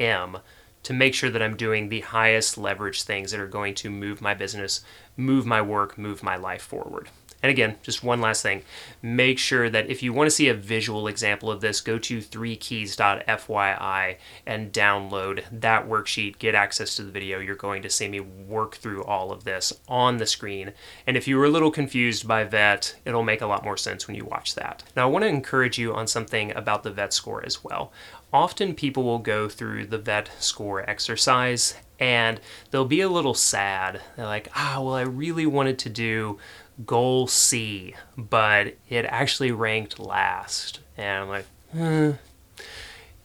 [0.00, 0.38] M
[0.84, 4.22] to make sure that I'm doing the highest leverage things that are going to move
[4.22, 4.82] my business,
[5.18, 7.10] move my work, move my life forward.
[7.42, 8.62] And again, just one last thing.
[9.00, 12.18] Make sure that if you want to see a visual example of this, go to
[12.18, 16.38] 3keys.fyi and download that worksheet.
[16.38, 17.38] Get access to the video.
[17.38, 20.72] You're going to see me work through all of this on the screen.
[21.06, 24.08] And if you were a little confused by VET, it'll make a lot more sense
[24.08, 24.82] when you watch that.
[24.96, 27.92] Now, I want to encourage you on something about the VET score as well.
[28.32, 34.00] Often people will go through the VET score exercise and they'll be a little sad.
[34.16, 36.38] They're like, ah, well, I really wanted to do
[36.86, 40.80] goal C, but it actually ranked last.
[40.96, 42.10] And I'm like, hmm.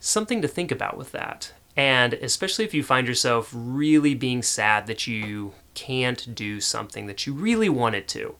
[0.00, 1.52] something to think about with that.
[1.76, 7.26] And especially if you find yourself really being sad that you can't do something that
[7.26, 8.36] you really wanted to,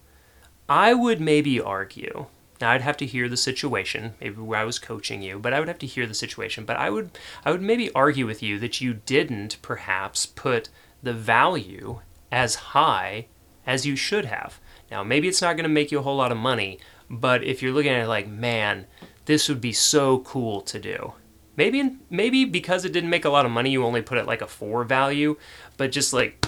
[0.68, 2.26] I would maybe argue.
[2.60, 5.58] Now I'd have to hear the situation, maybe where I was coaching you, but I
[5.58, 6.64] would have to hear the situation.
[6.64, 7.10] But I would
[7.44, 10.68] I would maybe argue with you that you didn't perhaps put
[11.02, 13.26] the value as high
[13.66, 14.60] as you should have.
[14.90, 16.78] Now maybe it's not going to make you a whole lot of money,
[17.10, 18.86] but if you're looking at it like, man,
[19.24, 21.14] this would be so cool to do.
[21.56, 24.42] Maybe maybe because it didn't make a lot of money, you only put it like
[24.42, 25.36] a 4 value,
[25.76, 26.46] but just like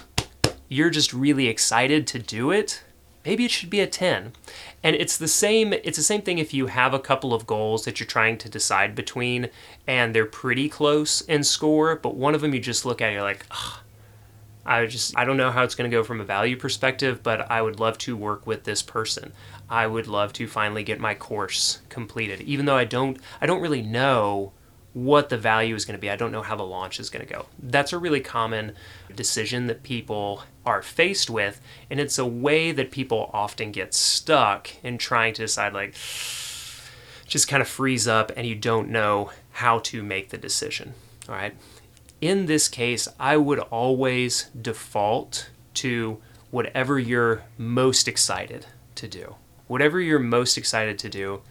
[0.68, 2.82] you're just really excited to do it,
[3.26, 4.32] maybe it should be a 10.
[4.82, 7.84] And it's the same it's the same thing if you have a couple of goals
[7.84, 9.50] that you're trying to decide between
[9.86, 13.22] and they're pretty close in score, but one of them you just look at you're
[13.22, 13.44] like,
[14.64, 17.50] I just I don't know how it's going to go from a value perspective, but
[17.50, 19.32] I would love to work with this person.
[19.68, 23.60] I would love to finally get my course completed, even though I don't I don't
[23.60, 24.52] really know
[24.96, 26.08] what the value is going to be.
[26.08, 27.44] I don't know how the launch is going to go.
[27.58, 28.72] That's a really common
[29.14, 34.70] decision that people are faced with, and it's a way that people often get stuck
[34.82, 35.94] in trying to decide, like,
[37.26, 40.94] just kind of freeze up and you don't know how to make the decision.
[41.28, 41.54] All right.
[42.22, 49.34] In this case, I would always default to whatever you're most excited to do.
[49.66, 51.42] Whatever you're most excited to do,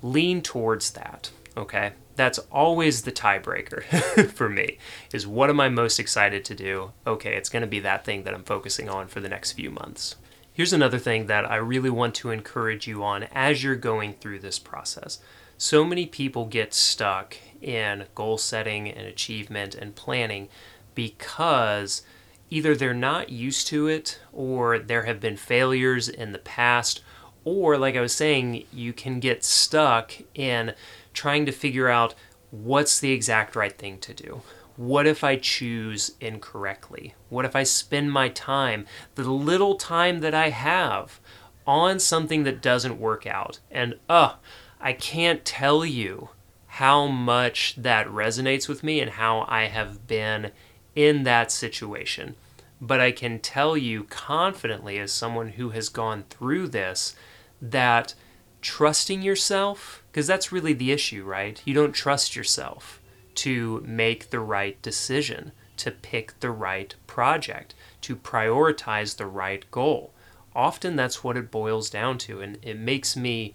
[0.00, 1.30] lean towards that.
[1.56, 3.82] Okay that's always the tiebreaker
[4.30, 4.78] for me
[5.12, 6.92] is what am I most excited to do?
[7.06, 9.70] Okay, it's going to be that thing that I'm focusing on for the next few
[9.70, 10.16] months.
[10.52, 14.38] Here's another thing that I really want to encourage you on as you're going through
[14.38, 15.18] this process.
[15.58, 20.48] So many people get stuck in goal setting and achievement and planning
[20.94, 22.02] because
[22.50, 27.00] either they're not used to it or there have been failures in the past
[27.44, 30.72] or like I was saying, you can get stuck in
[31.14, 32.14] trying to figure out
[32.50, 34.42] what's the exact right thing to do.
[34.76, 37.14] What if I choose incorrectly?
[37.28, 41.20] What if I spend my time, the little time that I have,
[41.66, 43.60] on something that doesn't work out?
[43.70, 44.34] And, uh,
[44.80, 46.28] I can't tell you
[46.66, 50.50] how much that resonates with me and how I have been
[50.94, 52.34] in that situation.
[52.80, 57.14] But I can tell you confidently, as someone who has gone through this,
[57.62, 58.14] that
[58.60, 61.60] trusting yourself, because that's really the issue, right?
[61.64, 63.02] You don't trust yourself
[63.34, 70.12] to make the right decision, to pick the right project, to prioritize the right goal.
[70.54, 73.54] Often that's what it boils down to, and it makes me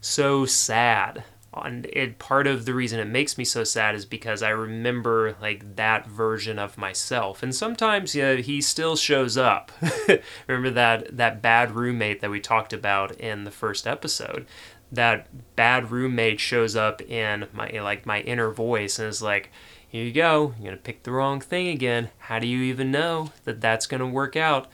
[0.00, 4.42] so sad and it part of the reason it makes me so sad is because
[4.42, 9.72] I remember like that version of myself, and sometimes yeah, he still shows up.
[10.46, 14.46] remember that that bad roommate that we talked about in the first episode.
[14.90, 19.50] That bad roommate shows up in my like my inner voice and is like,
[19.86, 20.54] "Here you go.
[20.58, 22.10] You're gonna pick the wrong thing again.
[22.18, 24.70] How do you even know that that's gonna work out?"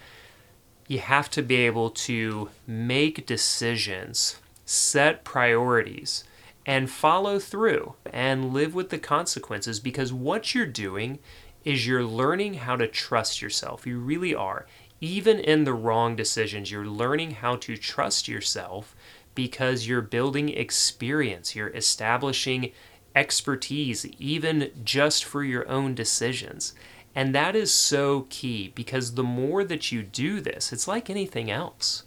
[0.86, 6.24] You have to be able to make decisions, set priorities
[6.66, 11.18] and follow through and live with the consequences because what you're doing
[11.64, 13.86] is you're learning how to trust yourself.
[13.86, 14.66] You really are.
[15.00, 18.93] Even in the wrong decisions, you're learning how to trust yourself
[19.34, 22.72] because you're building experience, you're establishing
[23.14, 26.74] expertise, even just for your own decisions.
[27.14, 31.50] And that is so key because the more that you do this, it's like anything
[31.50, 32.04] else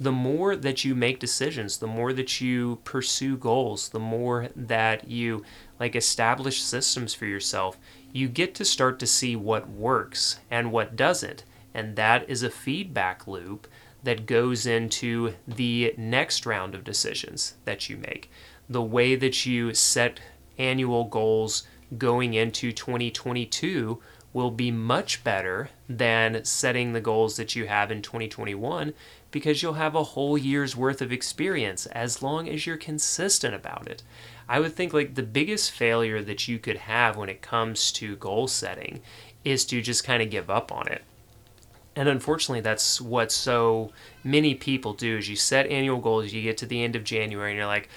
[0.00, 5.08] the more that you make decisions, the more that you pursue goals, the more that
[5.08, 5.44] you
[5.78, 7.78] like establish systems for yourself,
[8.12, 11.44] you get to start to see what works and what doesn't.
[11.72, 13.66] And that is a feedback loop
[14.04, 18.30] that goes into the next round of decisions that you make.
[18.68, 20.20] The way that you set
[20.58, 21.66] annual goals
[21.98, 24.00] going into 2022
[24.32, 28.92] will be much better than setting the goals that you have in 2021
[29.30, 33.88] because you'll have a whole year's worth of experience as long as you're consistent about
[33.88, 34.02] it.
[34.48, 38.16] I would think like the biggest failure that you could have when it comes to
[38.16, 39.00] goal setting
[39.44, 41.04] is to just kind of give up on it.
[41.96, 43.92] And unfortunately, that's what so
[44.24, 47.50] many people do is you set annual goals, you get to the end of January
[47.50, 47.88] and you're like,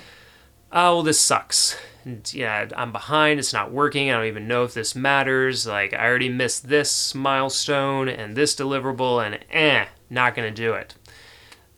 [0.71, 1.77] oh, well, this sucks.
[2.03, 3.39] And, yeah, I'm behind.
[3.39, 4.09] It's not working.
[4.09, 5.65] I don't even know if this matters.
[5.65, 10.95] Like, I already missed this milestone and this deliverable, and eh, not to do it.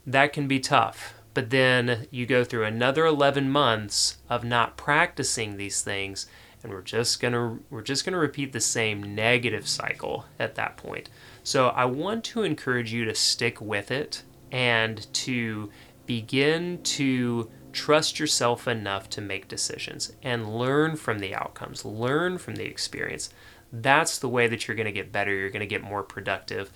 [0.05, 1.13] That can be tough.
[1.33, 6.27] But then you go through another 11 months of not practicing these things,
[6.63, 11.09] and we're just gonna we're just gonna repeat the same negative cycle at that point.
[11.43, 15.69] So I want to encourage you to stick with it and to
[16.05, 22.55] begin to trust yourself enough to make decisions and learn from the outcomes, learn from
[22.55, 23.29] the experience.
[23.71, 25.33] That's the way that you're going to get better.
[25.33, 26.71] You're going to get more productive.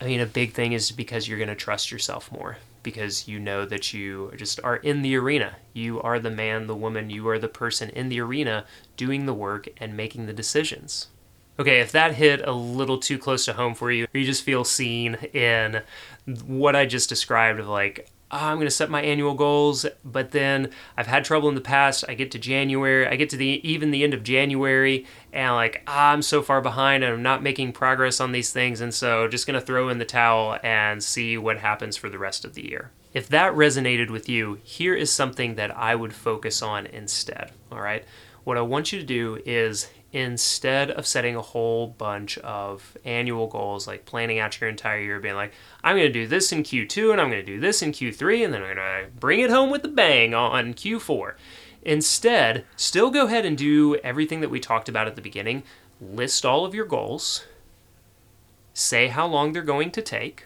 [0.00, 3.38] I mean, a big thing is because you're going to trust yourself more because you
[3.38, 5.56] know that you just are in the arena.
[5.72, 8.64] You are the man, the woman, you are the person in the arena
[8.96, 11.08] doing the work and making the decisions.
[11.60, 14.44] Okay, if that hit a little too close to home for you, or you just
[14.44, 15.82] feel seen in
[16.46, 20.30] what I just described of like, oh, I'm going to set my annual goals, but
[20.30, 22.04] then I've had trouble in the past.
[22.08, 25.82] I get to January, I get to the even the end of January, and like
[25.88, 29.26] ah, I'm so far behind and I'm not making progress on these things, and so
[29.26, 32.54] just going to throw in the towel and see what happens for the rest of
[32.54, 32.92] the year.
[33.18, 37.50] If that resonated with you, here is something that I would focus on instead.
[37.72, 38.04] All right.
[38.44, 43.48] What I want you to do is instead of setting a whole bunch of annual
[43.48, 45.52] goals, like planning out your entire year, being like,
[45.82, 48.44] I'm going to do this in Q2 and I'm going to do this in Q3
[48.44, 51.34] and then I'm going to bring it home with a bang on Q4.
[51.82, 55.64] Instead, still go ahead and do everything that we talked about at the beginning.
[56.00, 57.46] List all of your goals,
[58.74, 60.44] say how long they're going to take,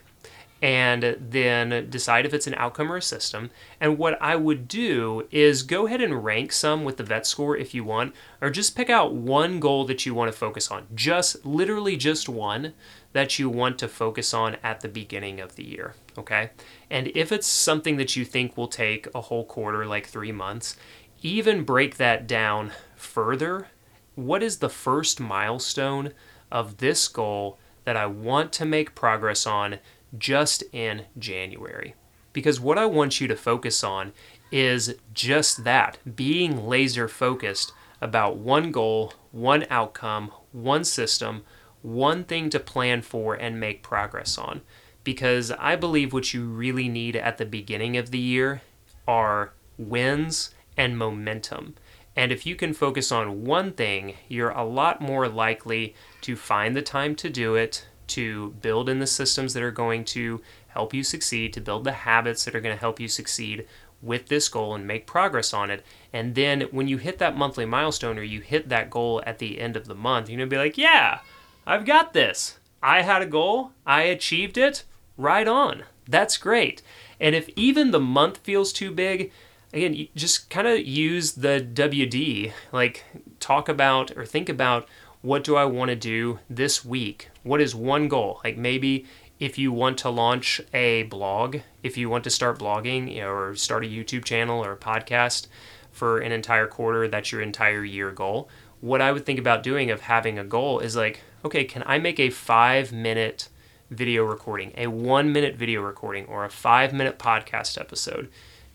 [0.63, 3.51] and then decide if it's an outcome or a system.
[3.81, 7.57] And what I would do is go ahead and rank some with the VET score
[7.57, 10.87] if you want, or just pick out one goal that you want to focus on.
[10.95, 12.75] Just literally just one
[13.13, 15.95] that you want to focus on at the beginning of the year.
[16.17, 16.51] Okay.
[16.89, 20.77] And if it's something that you think will take a whole quarter, like three months,
[21.23, 23.67] even break that down further.
[24.15, 26.13] What is the first milestone
[26.53, 29.79] of this goal that I want to make progress on
[30.17, 31.95] just in January.
[32.33, 34.13] Because what I want you to focus on
[34.51, 41.43] is just that being laser focused about one goal, one outcome, one system,
[41.83, 44.63] one thing to plan for and make progress on.
[45.05, 48.63] Because I believe what you really need at the beginning of the year
[49.07, 51.75] are wins and momentum.
[52.15, 56.77] And if you can focus on one thing, you're a lot more likely to find
[56.77, 60.95] the time to do it, to build in the systems that are going to help
[60.95, 63.67] you succeed, to build the habits that are going to help you succeed
[64.01, 65.85] with this goal and make progress on it.
[66.13, 69.61] And then when you hit that monthly milestone or you hit that goal at the
[69.61, 71.21] end of the month, you're going to be like, yeah,
[71.67, 72.59] I've got this.
[72.83, 74.83] I had a goal, I achieved it,
[75.17, 75.85] right on.
[76.09, 76.83] That's great.
[77.21, 79.31] And if even the month feels too big,
[79.73, 83.05] again, just kind of use the WD, like
[83.39, 84.89] talk about or think about
[85.23, 87.31] what do I want to do this week?
[87.45, 88.41] What is one goal?
[88.45, 89.07] Like maybe
[89.39, 93.85] if you want to launch a blog, if you want to start blogging or start
[93.85, 95.47] a YouTube channel or a podcast
[95.93, 98.49] for an entire quarter, that's your entire year goal.
[98.81, 101.99] What I would think about doing of having a goal is like, okay, can I
[101.99, 103.49] make a five minute
[103.91, 108.29] video recording, a one minute video recording, or a five minute podcast episode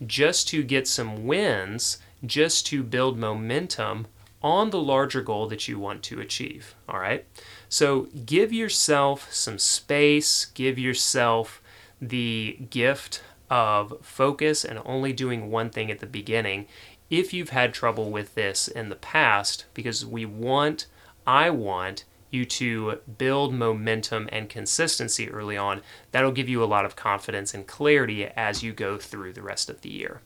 [0.06, 4.06] just to get some wins, just to build momentum
[4.42, 6.74] on the larger goal that you want to achieve.
[6.88, 7.26] All right.
[7.68, 11.60] So give yourself some space, give yourself
[12.00, 16.66] the gift of focus and only doing one thing at the beginning
[17.10, 20.86] if you've had trouble with this in the past, because we want,
[21.26, 25.80] I want, you to build momentum and consistency early on.
[26.10, 29.70] That'll give you a lot of confidence and clarity as you go through the rest
[29.70, 30.20] of the year.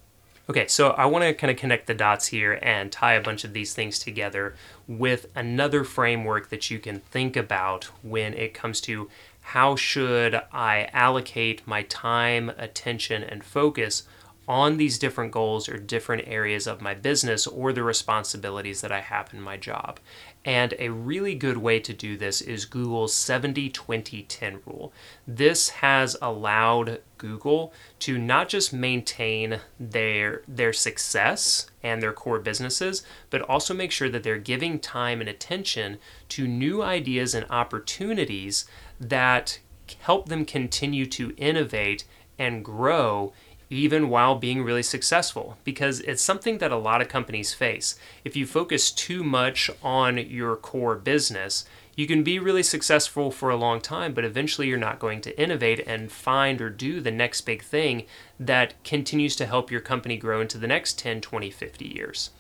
[0.50, 3.44] Okay, so I want to kind of connect the dots here and tie a bunch
[3.44, 4.54] of these things together
[4.88, 9.08] with another framework that you can think about when it comes to
[9.40, 14.02] how should I allocate my time, attention, and focus
[14.52, 19.00] on these different goals or different areas of my business or the responsibilities that I
[19.00, 19.98] have in my job.
[20.44, 24.92] And a really good way to do this is Google's 70 20 10 rule.
[25.26, 33.02] This has allowed Google to not just maintain their their success and their core businesses,
[33.30, 35.96] but also make sure that they're giving time and attention
[36.28, 38.66] to new ideas and opportunities
[39.00, 39.60] that
[40.00, 42.04] help them continue to innovate
[42.38, 43.32] and grow
[43.72, 47.98] even while being really successful because it's something that a lot of companies face.
[48.22, 51.64] If you focus too much on your core business,
[51.96, 55.40] you can be really successful for a long time, but eventually you're not going to
[55.40, 58.04] innovate and find or do the next big thing
[58.38, 62.30] that continues to help your company grow into the next 10, 20, 50 years.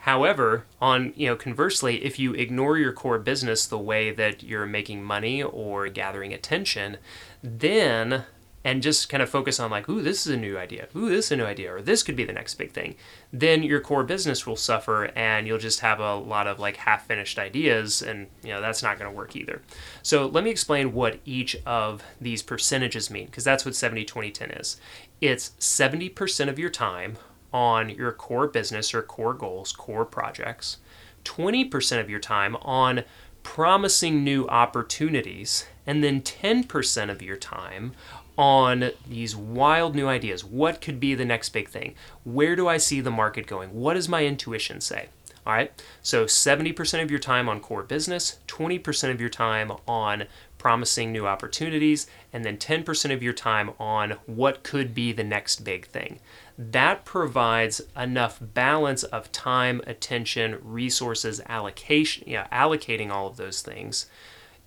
[0.00, 4.66] However, on you know conversely, if you ignore your core business the way that you're
[4.66, 6.96] making money or gathering attention,
[7.40, 8.24] then
[8.64, 11.26] and just kind of focus on like, ooh, this is a new idea, ooh, this
[11.26, 12.94] is a new idea, or this could be the next big thing,
[13.32, 17.06] then your core business will suffer and you'll just have a lot of like half
[17.06, 19.62] finished ideas and you know that's not going to work either.
[20.02, 24.30] So let me explain what each of these percentages mean because that's what 70 20
[24.30, 24.80] 10 is.
[25.20, 27.16] It's 70% of your time
[27.52, 30.78] on your core business or core goals, core projects,
[31.24, 33.04] 20% of your time on
[33.42, 37.92] promising new opportunities, and then 10% of your time
[38.36, 40.44] on these wild new ideas.
[40.44, 41.94] What could be the next big thing?
[42.24, 43.72] Where do I see the market going?
[43.74, 45.08] What does my intuition say?
[45.44, 45.72] All right,
[46.02, 50.26] so 70% of your time on core business, 20% of your time on
[50.56, 55.64] promising new opportunities, and then 10% of your time on what could be the next
[55.64, 56.20] big thing.
[56.56, 64.06] That provides enough balance of time, attention, resources, allocation, yeah, allocating all of those things.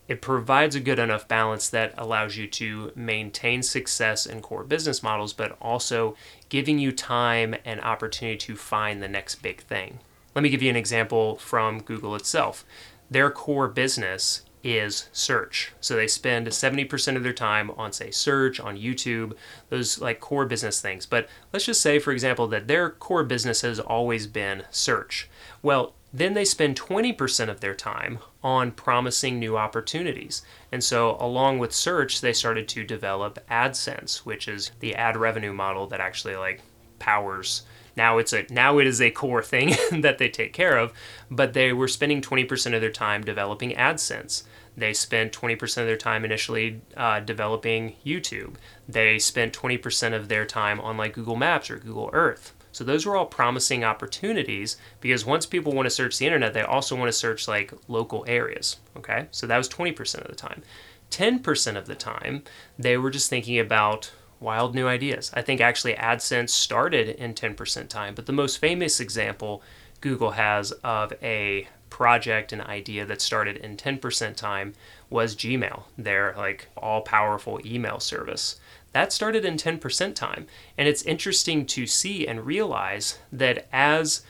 [0.08, 5.02] It provides a good enough balance that allows you to maintain success in core business
[5.02, 6.16] models, but also
[6.50, 10.00] giving you time and opportunity to find the next big thing.
[10.36, 12.66] Let me give you an example from Google itself.
[13.10, 15.74] Their core business is search.
[15.80, 19.34] So they spend 70% of their time on, say, search, on YouTube,
[19.70, 21.06] those like core business things.
[21.06, 25.30] But let's just say, for example, that their core business has always been search.
[25.62, 30.44] Well, then they spend 20% of their time on promising new opportunities.
[30.72, 35.54] And so, along with search, they started to develop AdSense, which is the ad revenue
[35.54, 36.62] model that actually like
[37.00, 37.64] powers
[37.96, 40.94] now it's a now it is a core thing that they take care of,
[41.32, 44.44] but they were spending 20% of their time developing AdSense.
[44.78, 48.56] They spent 20% of their time initially uh, developing YouTube.
[48.90, 52.54] They spent 20% of their time on like Google Maps or Google Earth.
[52.76, 56.62] So those were all promising opportunities because once people want to search the internet, they
[56.62, 58.76] also want to search like local areas.
[58.98, 60.62] Okay, so that was 20% of the time.
[61.10, 62.44] 10% of the time,
[62.78, 64.12] they were just thinking about
[64.42, 65.32] wild new ideas.
[65.34, 69.64] I think actually AdSense started in 10% time, but the most famous example
[70.02, 74.74] Google has of a project and idea that started in 10% time
[75.10, 78.60] was Gmail, their like all powerful email service.
[78.96, 80.48] That started in 10% time.
[80.78, 84.22] And it's interesting to see and realize that as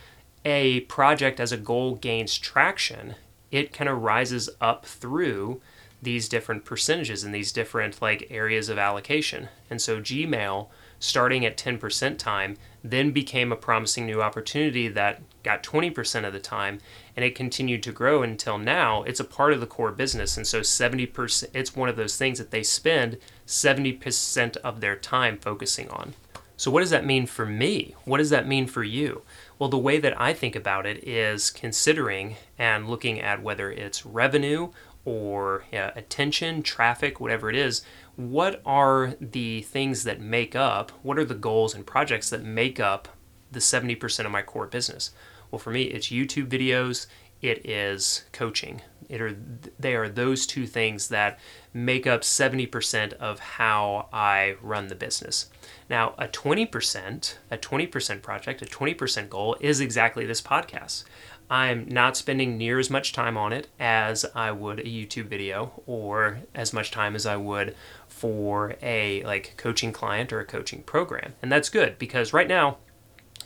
[0.43, 3.13] a project, as a goal gains traction,
[3.51, 5.61] it kind of rises up through
[6.01, 9.49] these different percentages and these different like areas of allocation.
[9.69, 15.61] And so Gmail starting at 10% time then became a promising new opportunity that got
[15.61, 16.79] 20% of the time
[17.15, 20.47] and it continued to grow until now it's a part of the core business and
[20.47, 23.17] so 70% it's one of those things that they spend
[23.47, 26.13] 70% of their time focusing on.
[26.57, 27.95] So what does that mean for me?
[28.05, 29.23] What does that mean for you?
[29.59, 34.05] Well, the way that I think about it is considering and looking at whether it's
[34.05, 34.69] revenue
[35.03, 37.83] or attention, traffic, whatever it is,
[38.15, 42.79] what are the things that make up, what are the goals and projects that make
[42.79, 43.09] up
[43.51, 45.11] the 70% of my core business?
[45.51, 47.07] Well, for me, it's YouTube videos,
[47.41, 48.81] it is coaching.
[49.09, 49.37] It are,
[49.77, 51.39] they are those two things that
[51.75, 55.49] make up 70% of how I run the business.
[55.89, 61.03] Now, a 20%, a 20% project, a 20% goal is exactly this podcast.
[61.49, 65.83] I'm not spending near as much time on it as I would a YouTube video
[65.85, 67.75] or as much time as I would
[68.07, 71.33] for a like coaching client or a coaching program.
[71.41, 72.77] And that's good because right now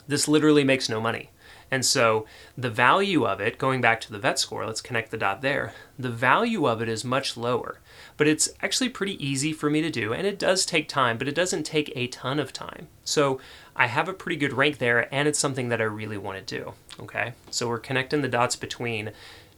[0.08, 1.32] this literally makes no money.
[1.72, 2.26] And so
[2.58, 5.74] the value of it, going back to the vet score, let's connect the dot there.
[5.98, 7.80] The value of it is much lower,
[8.18, 10.14] but it's actually pretty easy for me to do.
[10.14, 12.88] And it does take time, but it doesn't take a ton of time.
[13.04, 13.40] So
[13.76, 16.58] I have a pretty good rank there, and it's something that I really want to
[16.58, 16.74] do.
[17.00, 19.12] Okay, so we're connecting the dots between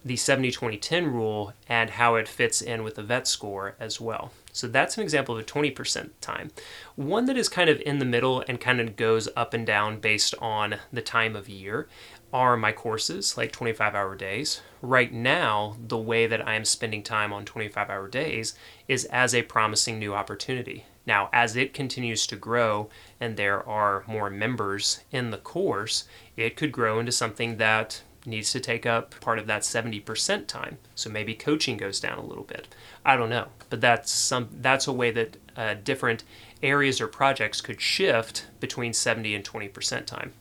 [0.03, 4.01] the 70 20 10 rule and how it fits in with the vet score as
[4.01, 4.31] well.
[4.53, 6.51] So that's an example of a 20% time.
[6.95, 9.99] One that is kind of in the middle and kind of goes up and down
[9.99, 11.87] based on the time of year
[12.33, 14.61] are my courses, like 25 hour days.
[14.81, 18.53] Right now, the way that I am spending time on 25 hour days
[18.87, 20.85] is as a promising new opportunity.
[21.05, 22.89] Now, as it continues to grow
[23.19, 26.05] and there are more members in the course,
[26.37, 30.77] it could grow into something that needs to take up part of that 70% time.
[30.95, 32.67] So maybe coaching goes down a little bit.
[33.05, 36.23] I don't know, but that's some that's a way that uh, different
[36.61, 40.33] areas or projects could shift between 70 and 20% time.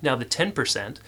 [0.00, 0.98] Now the 10%,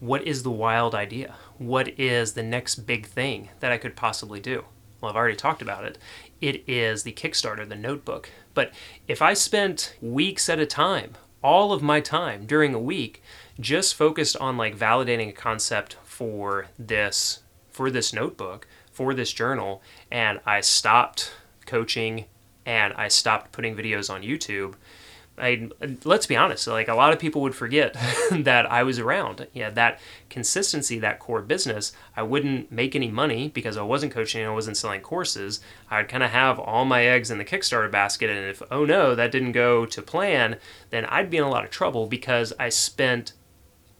[0.00, 1.34] what is the wild idea?
[1.58, 4.64] What is the next big thing that I could possibly do?
[5.00, 5.98] Well, I've already talked about it.
[6.40, 8.30] It is the Kickstarter, the notebook.
[8.54, 8.72] But
[9.08, 13.22] if I spent weeks at a time, all of my time during a week
[13.60, 17.40] just focused on like validating a concept for this
[17.70, 21.32] for this notebook for this journal and i stopped
[21.66, 22.24] coaching
[22.66, 24.74] and i stopped putting videos on youtube
[25.38, 25.70] I
[26.04, 27.94] let's be honest, like a lot of people would forget
[28.30, 29.46] that I was around.
[29.52, 29.98] Yeah, that
[30.28, 34.76] consistency, that core business, I wouldn't make any money because I wasn't coaching, I wasn't
[34.76, 35.60] selling courses.
[35.90, 39.14] I'd kind of have all my eggs in the Kickstarter basket, and if oh no,
[39.14, 40.56] that didn't go to plan,
[40.90, 43.32] then I'd be in a lot of trouble because I spent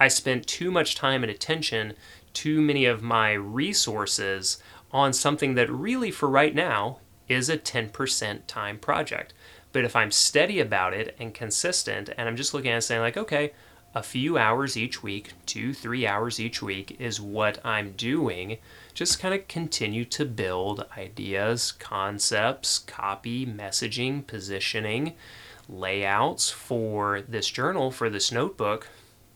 [0.03, 1.95] I spent too much time and attention
[2.33, 6.99] too many of my resources on something that really, for right now,
[7.29, 9.33] is a 10% time project.
[9.71, 13.01] But if I'm steady about it and consistent, and I'm just looking at it saying,
[13.01, 13.53] like, okay,
[13.95, 18.59] a few hours each week, two, three hours each week is what I'm doing.
[18.95, 25.15] Just kind of continue to build ideas, concepts, copy, messaging, positioning,
[25.69, 28.89] layouts for this journal, for this notebook.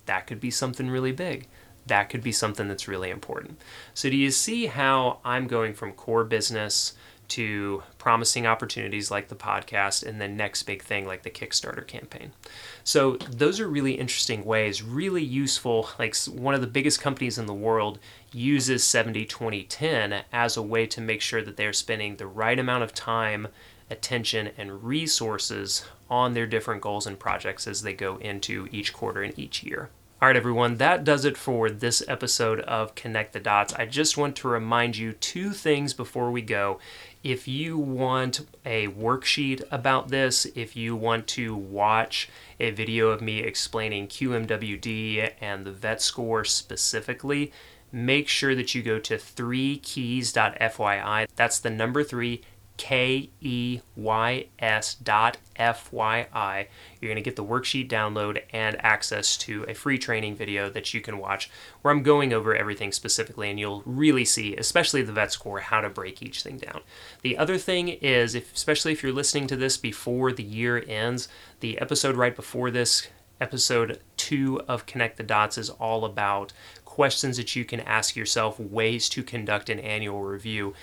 [0.06, 1.46] That could be something really big.
[1.86, 3.60] That could be something that's really important.
[3.94, 6.94] So, do you see how I'm going from core business
[7.28, 12.32] to promising opportunities like the podcast and the next big thing like the Kickstarter campaign.
[12.84, 15.88] So those are really interesting ways, really useful.
[15.98, 17.98] Like one of the biggest companies in the world
[18.32, 22.58] uses 70 20 10 as a way to make sure that they're spending the right
[22.58, 23.48] amount of time,
[23.90, 29.22] attention and resources on their different goals and projects as they go into each quarter
[29.22, 29.90] and each year.
[30.20, 33.74] All right, everyone, that does it for this episode of Connect the Dots.
[33.74, 36.80] I just want to remind you two things before we go.
[37.22, 43.20] If you want a worksheet about this, if you want to watch a video of
[43.20, 47.52] me explaining QMWD and the VET score specifically,
[47.92, 51.26] make sure that you go to 3keys.fyi.
[51.36, 52.40] That's the number 3
[52.76, 56.68] K E Y S dot F Y I.
[57.00, 60.92] You're going to get the worksheet download and access to a free training video that
[60.92, 61.50] you can watch
[61.82, 65.80] where I'm going over everything specifically and you'll really see, especially the vet score, how
[65.80, 66.80] to break each thing down.
[67.22, 71.28] The other thing is, if, especially if you're listening to this before the year ends,
[71.60, 73.08] the episode right before this,
[73.40, 76.52] episode two of Connect the Dots, is all about
[76.84, 80.74] questions that you can ask yourself, ways to conduct an annual review.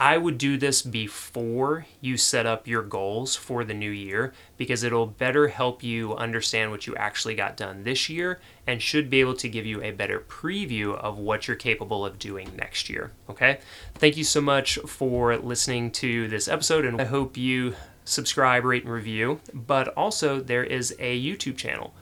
[0.00, 4.84] I would do this before you set up your goals for the new year because
[4.84, 9.18] it'll better help you understand what you actually got done this year and should be
[9.18, 13.10] able to give you a better preview of what you're capable of doing next year.
[13.28, 13.58] Okay?
[13.94, 17.74] Thank you so much for listening to this episode, and I hope you
[18.04, 19.40] subscribe, rate, and review.
[19.52, 21.92] But also, there is a YouTube channel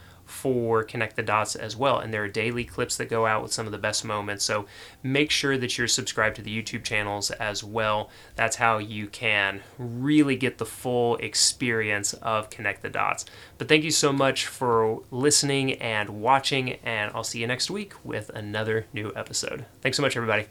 [0.47, 1.99] for Connect the Dots as well.
[1.99, 4.45] And there are daily clips that go out with some of the best moments.
[4.45, 4.67] So
[5.03, 8.11] make sure that you're subscribed to the YouTube channels as well.
[8.37, 13.25] That's how you can really get the full experience of Connect the Dots.
[13.59, 17.93] But thank you so much for listening and watching, and I'll see you next week
[18.05, 19.65] with another new episode.
[19.81, 20.47] Thanks so much, everybody.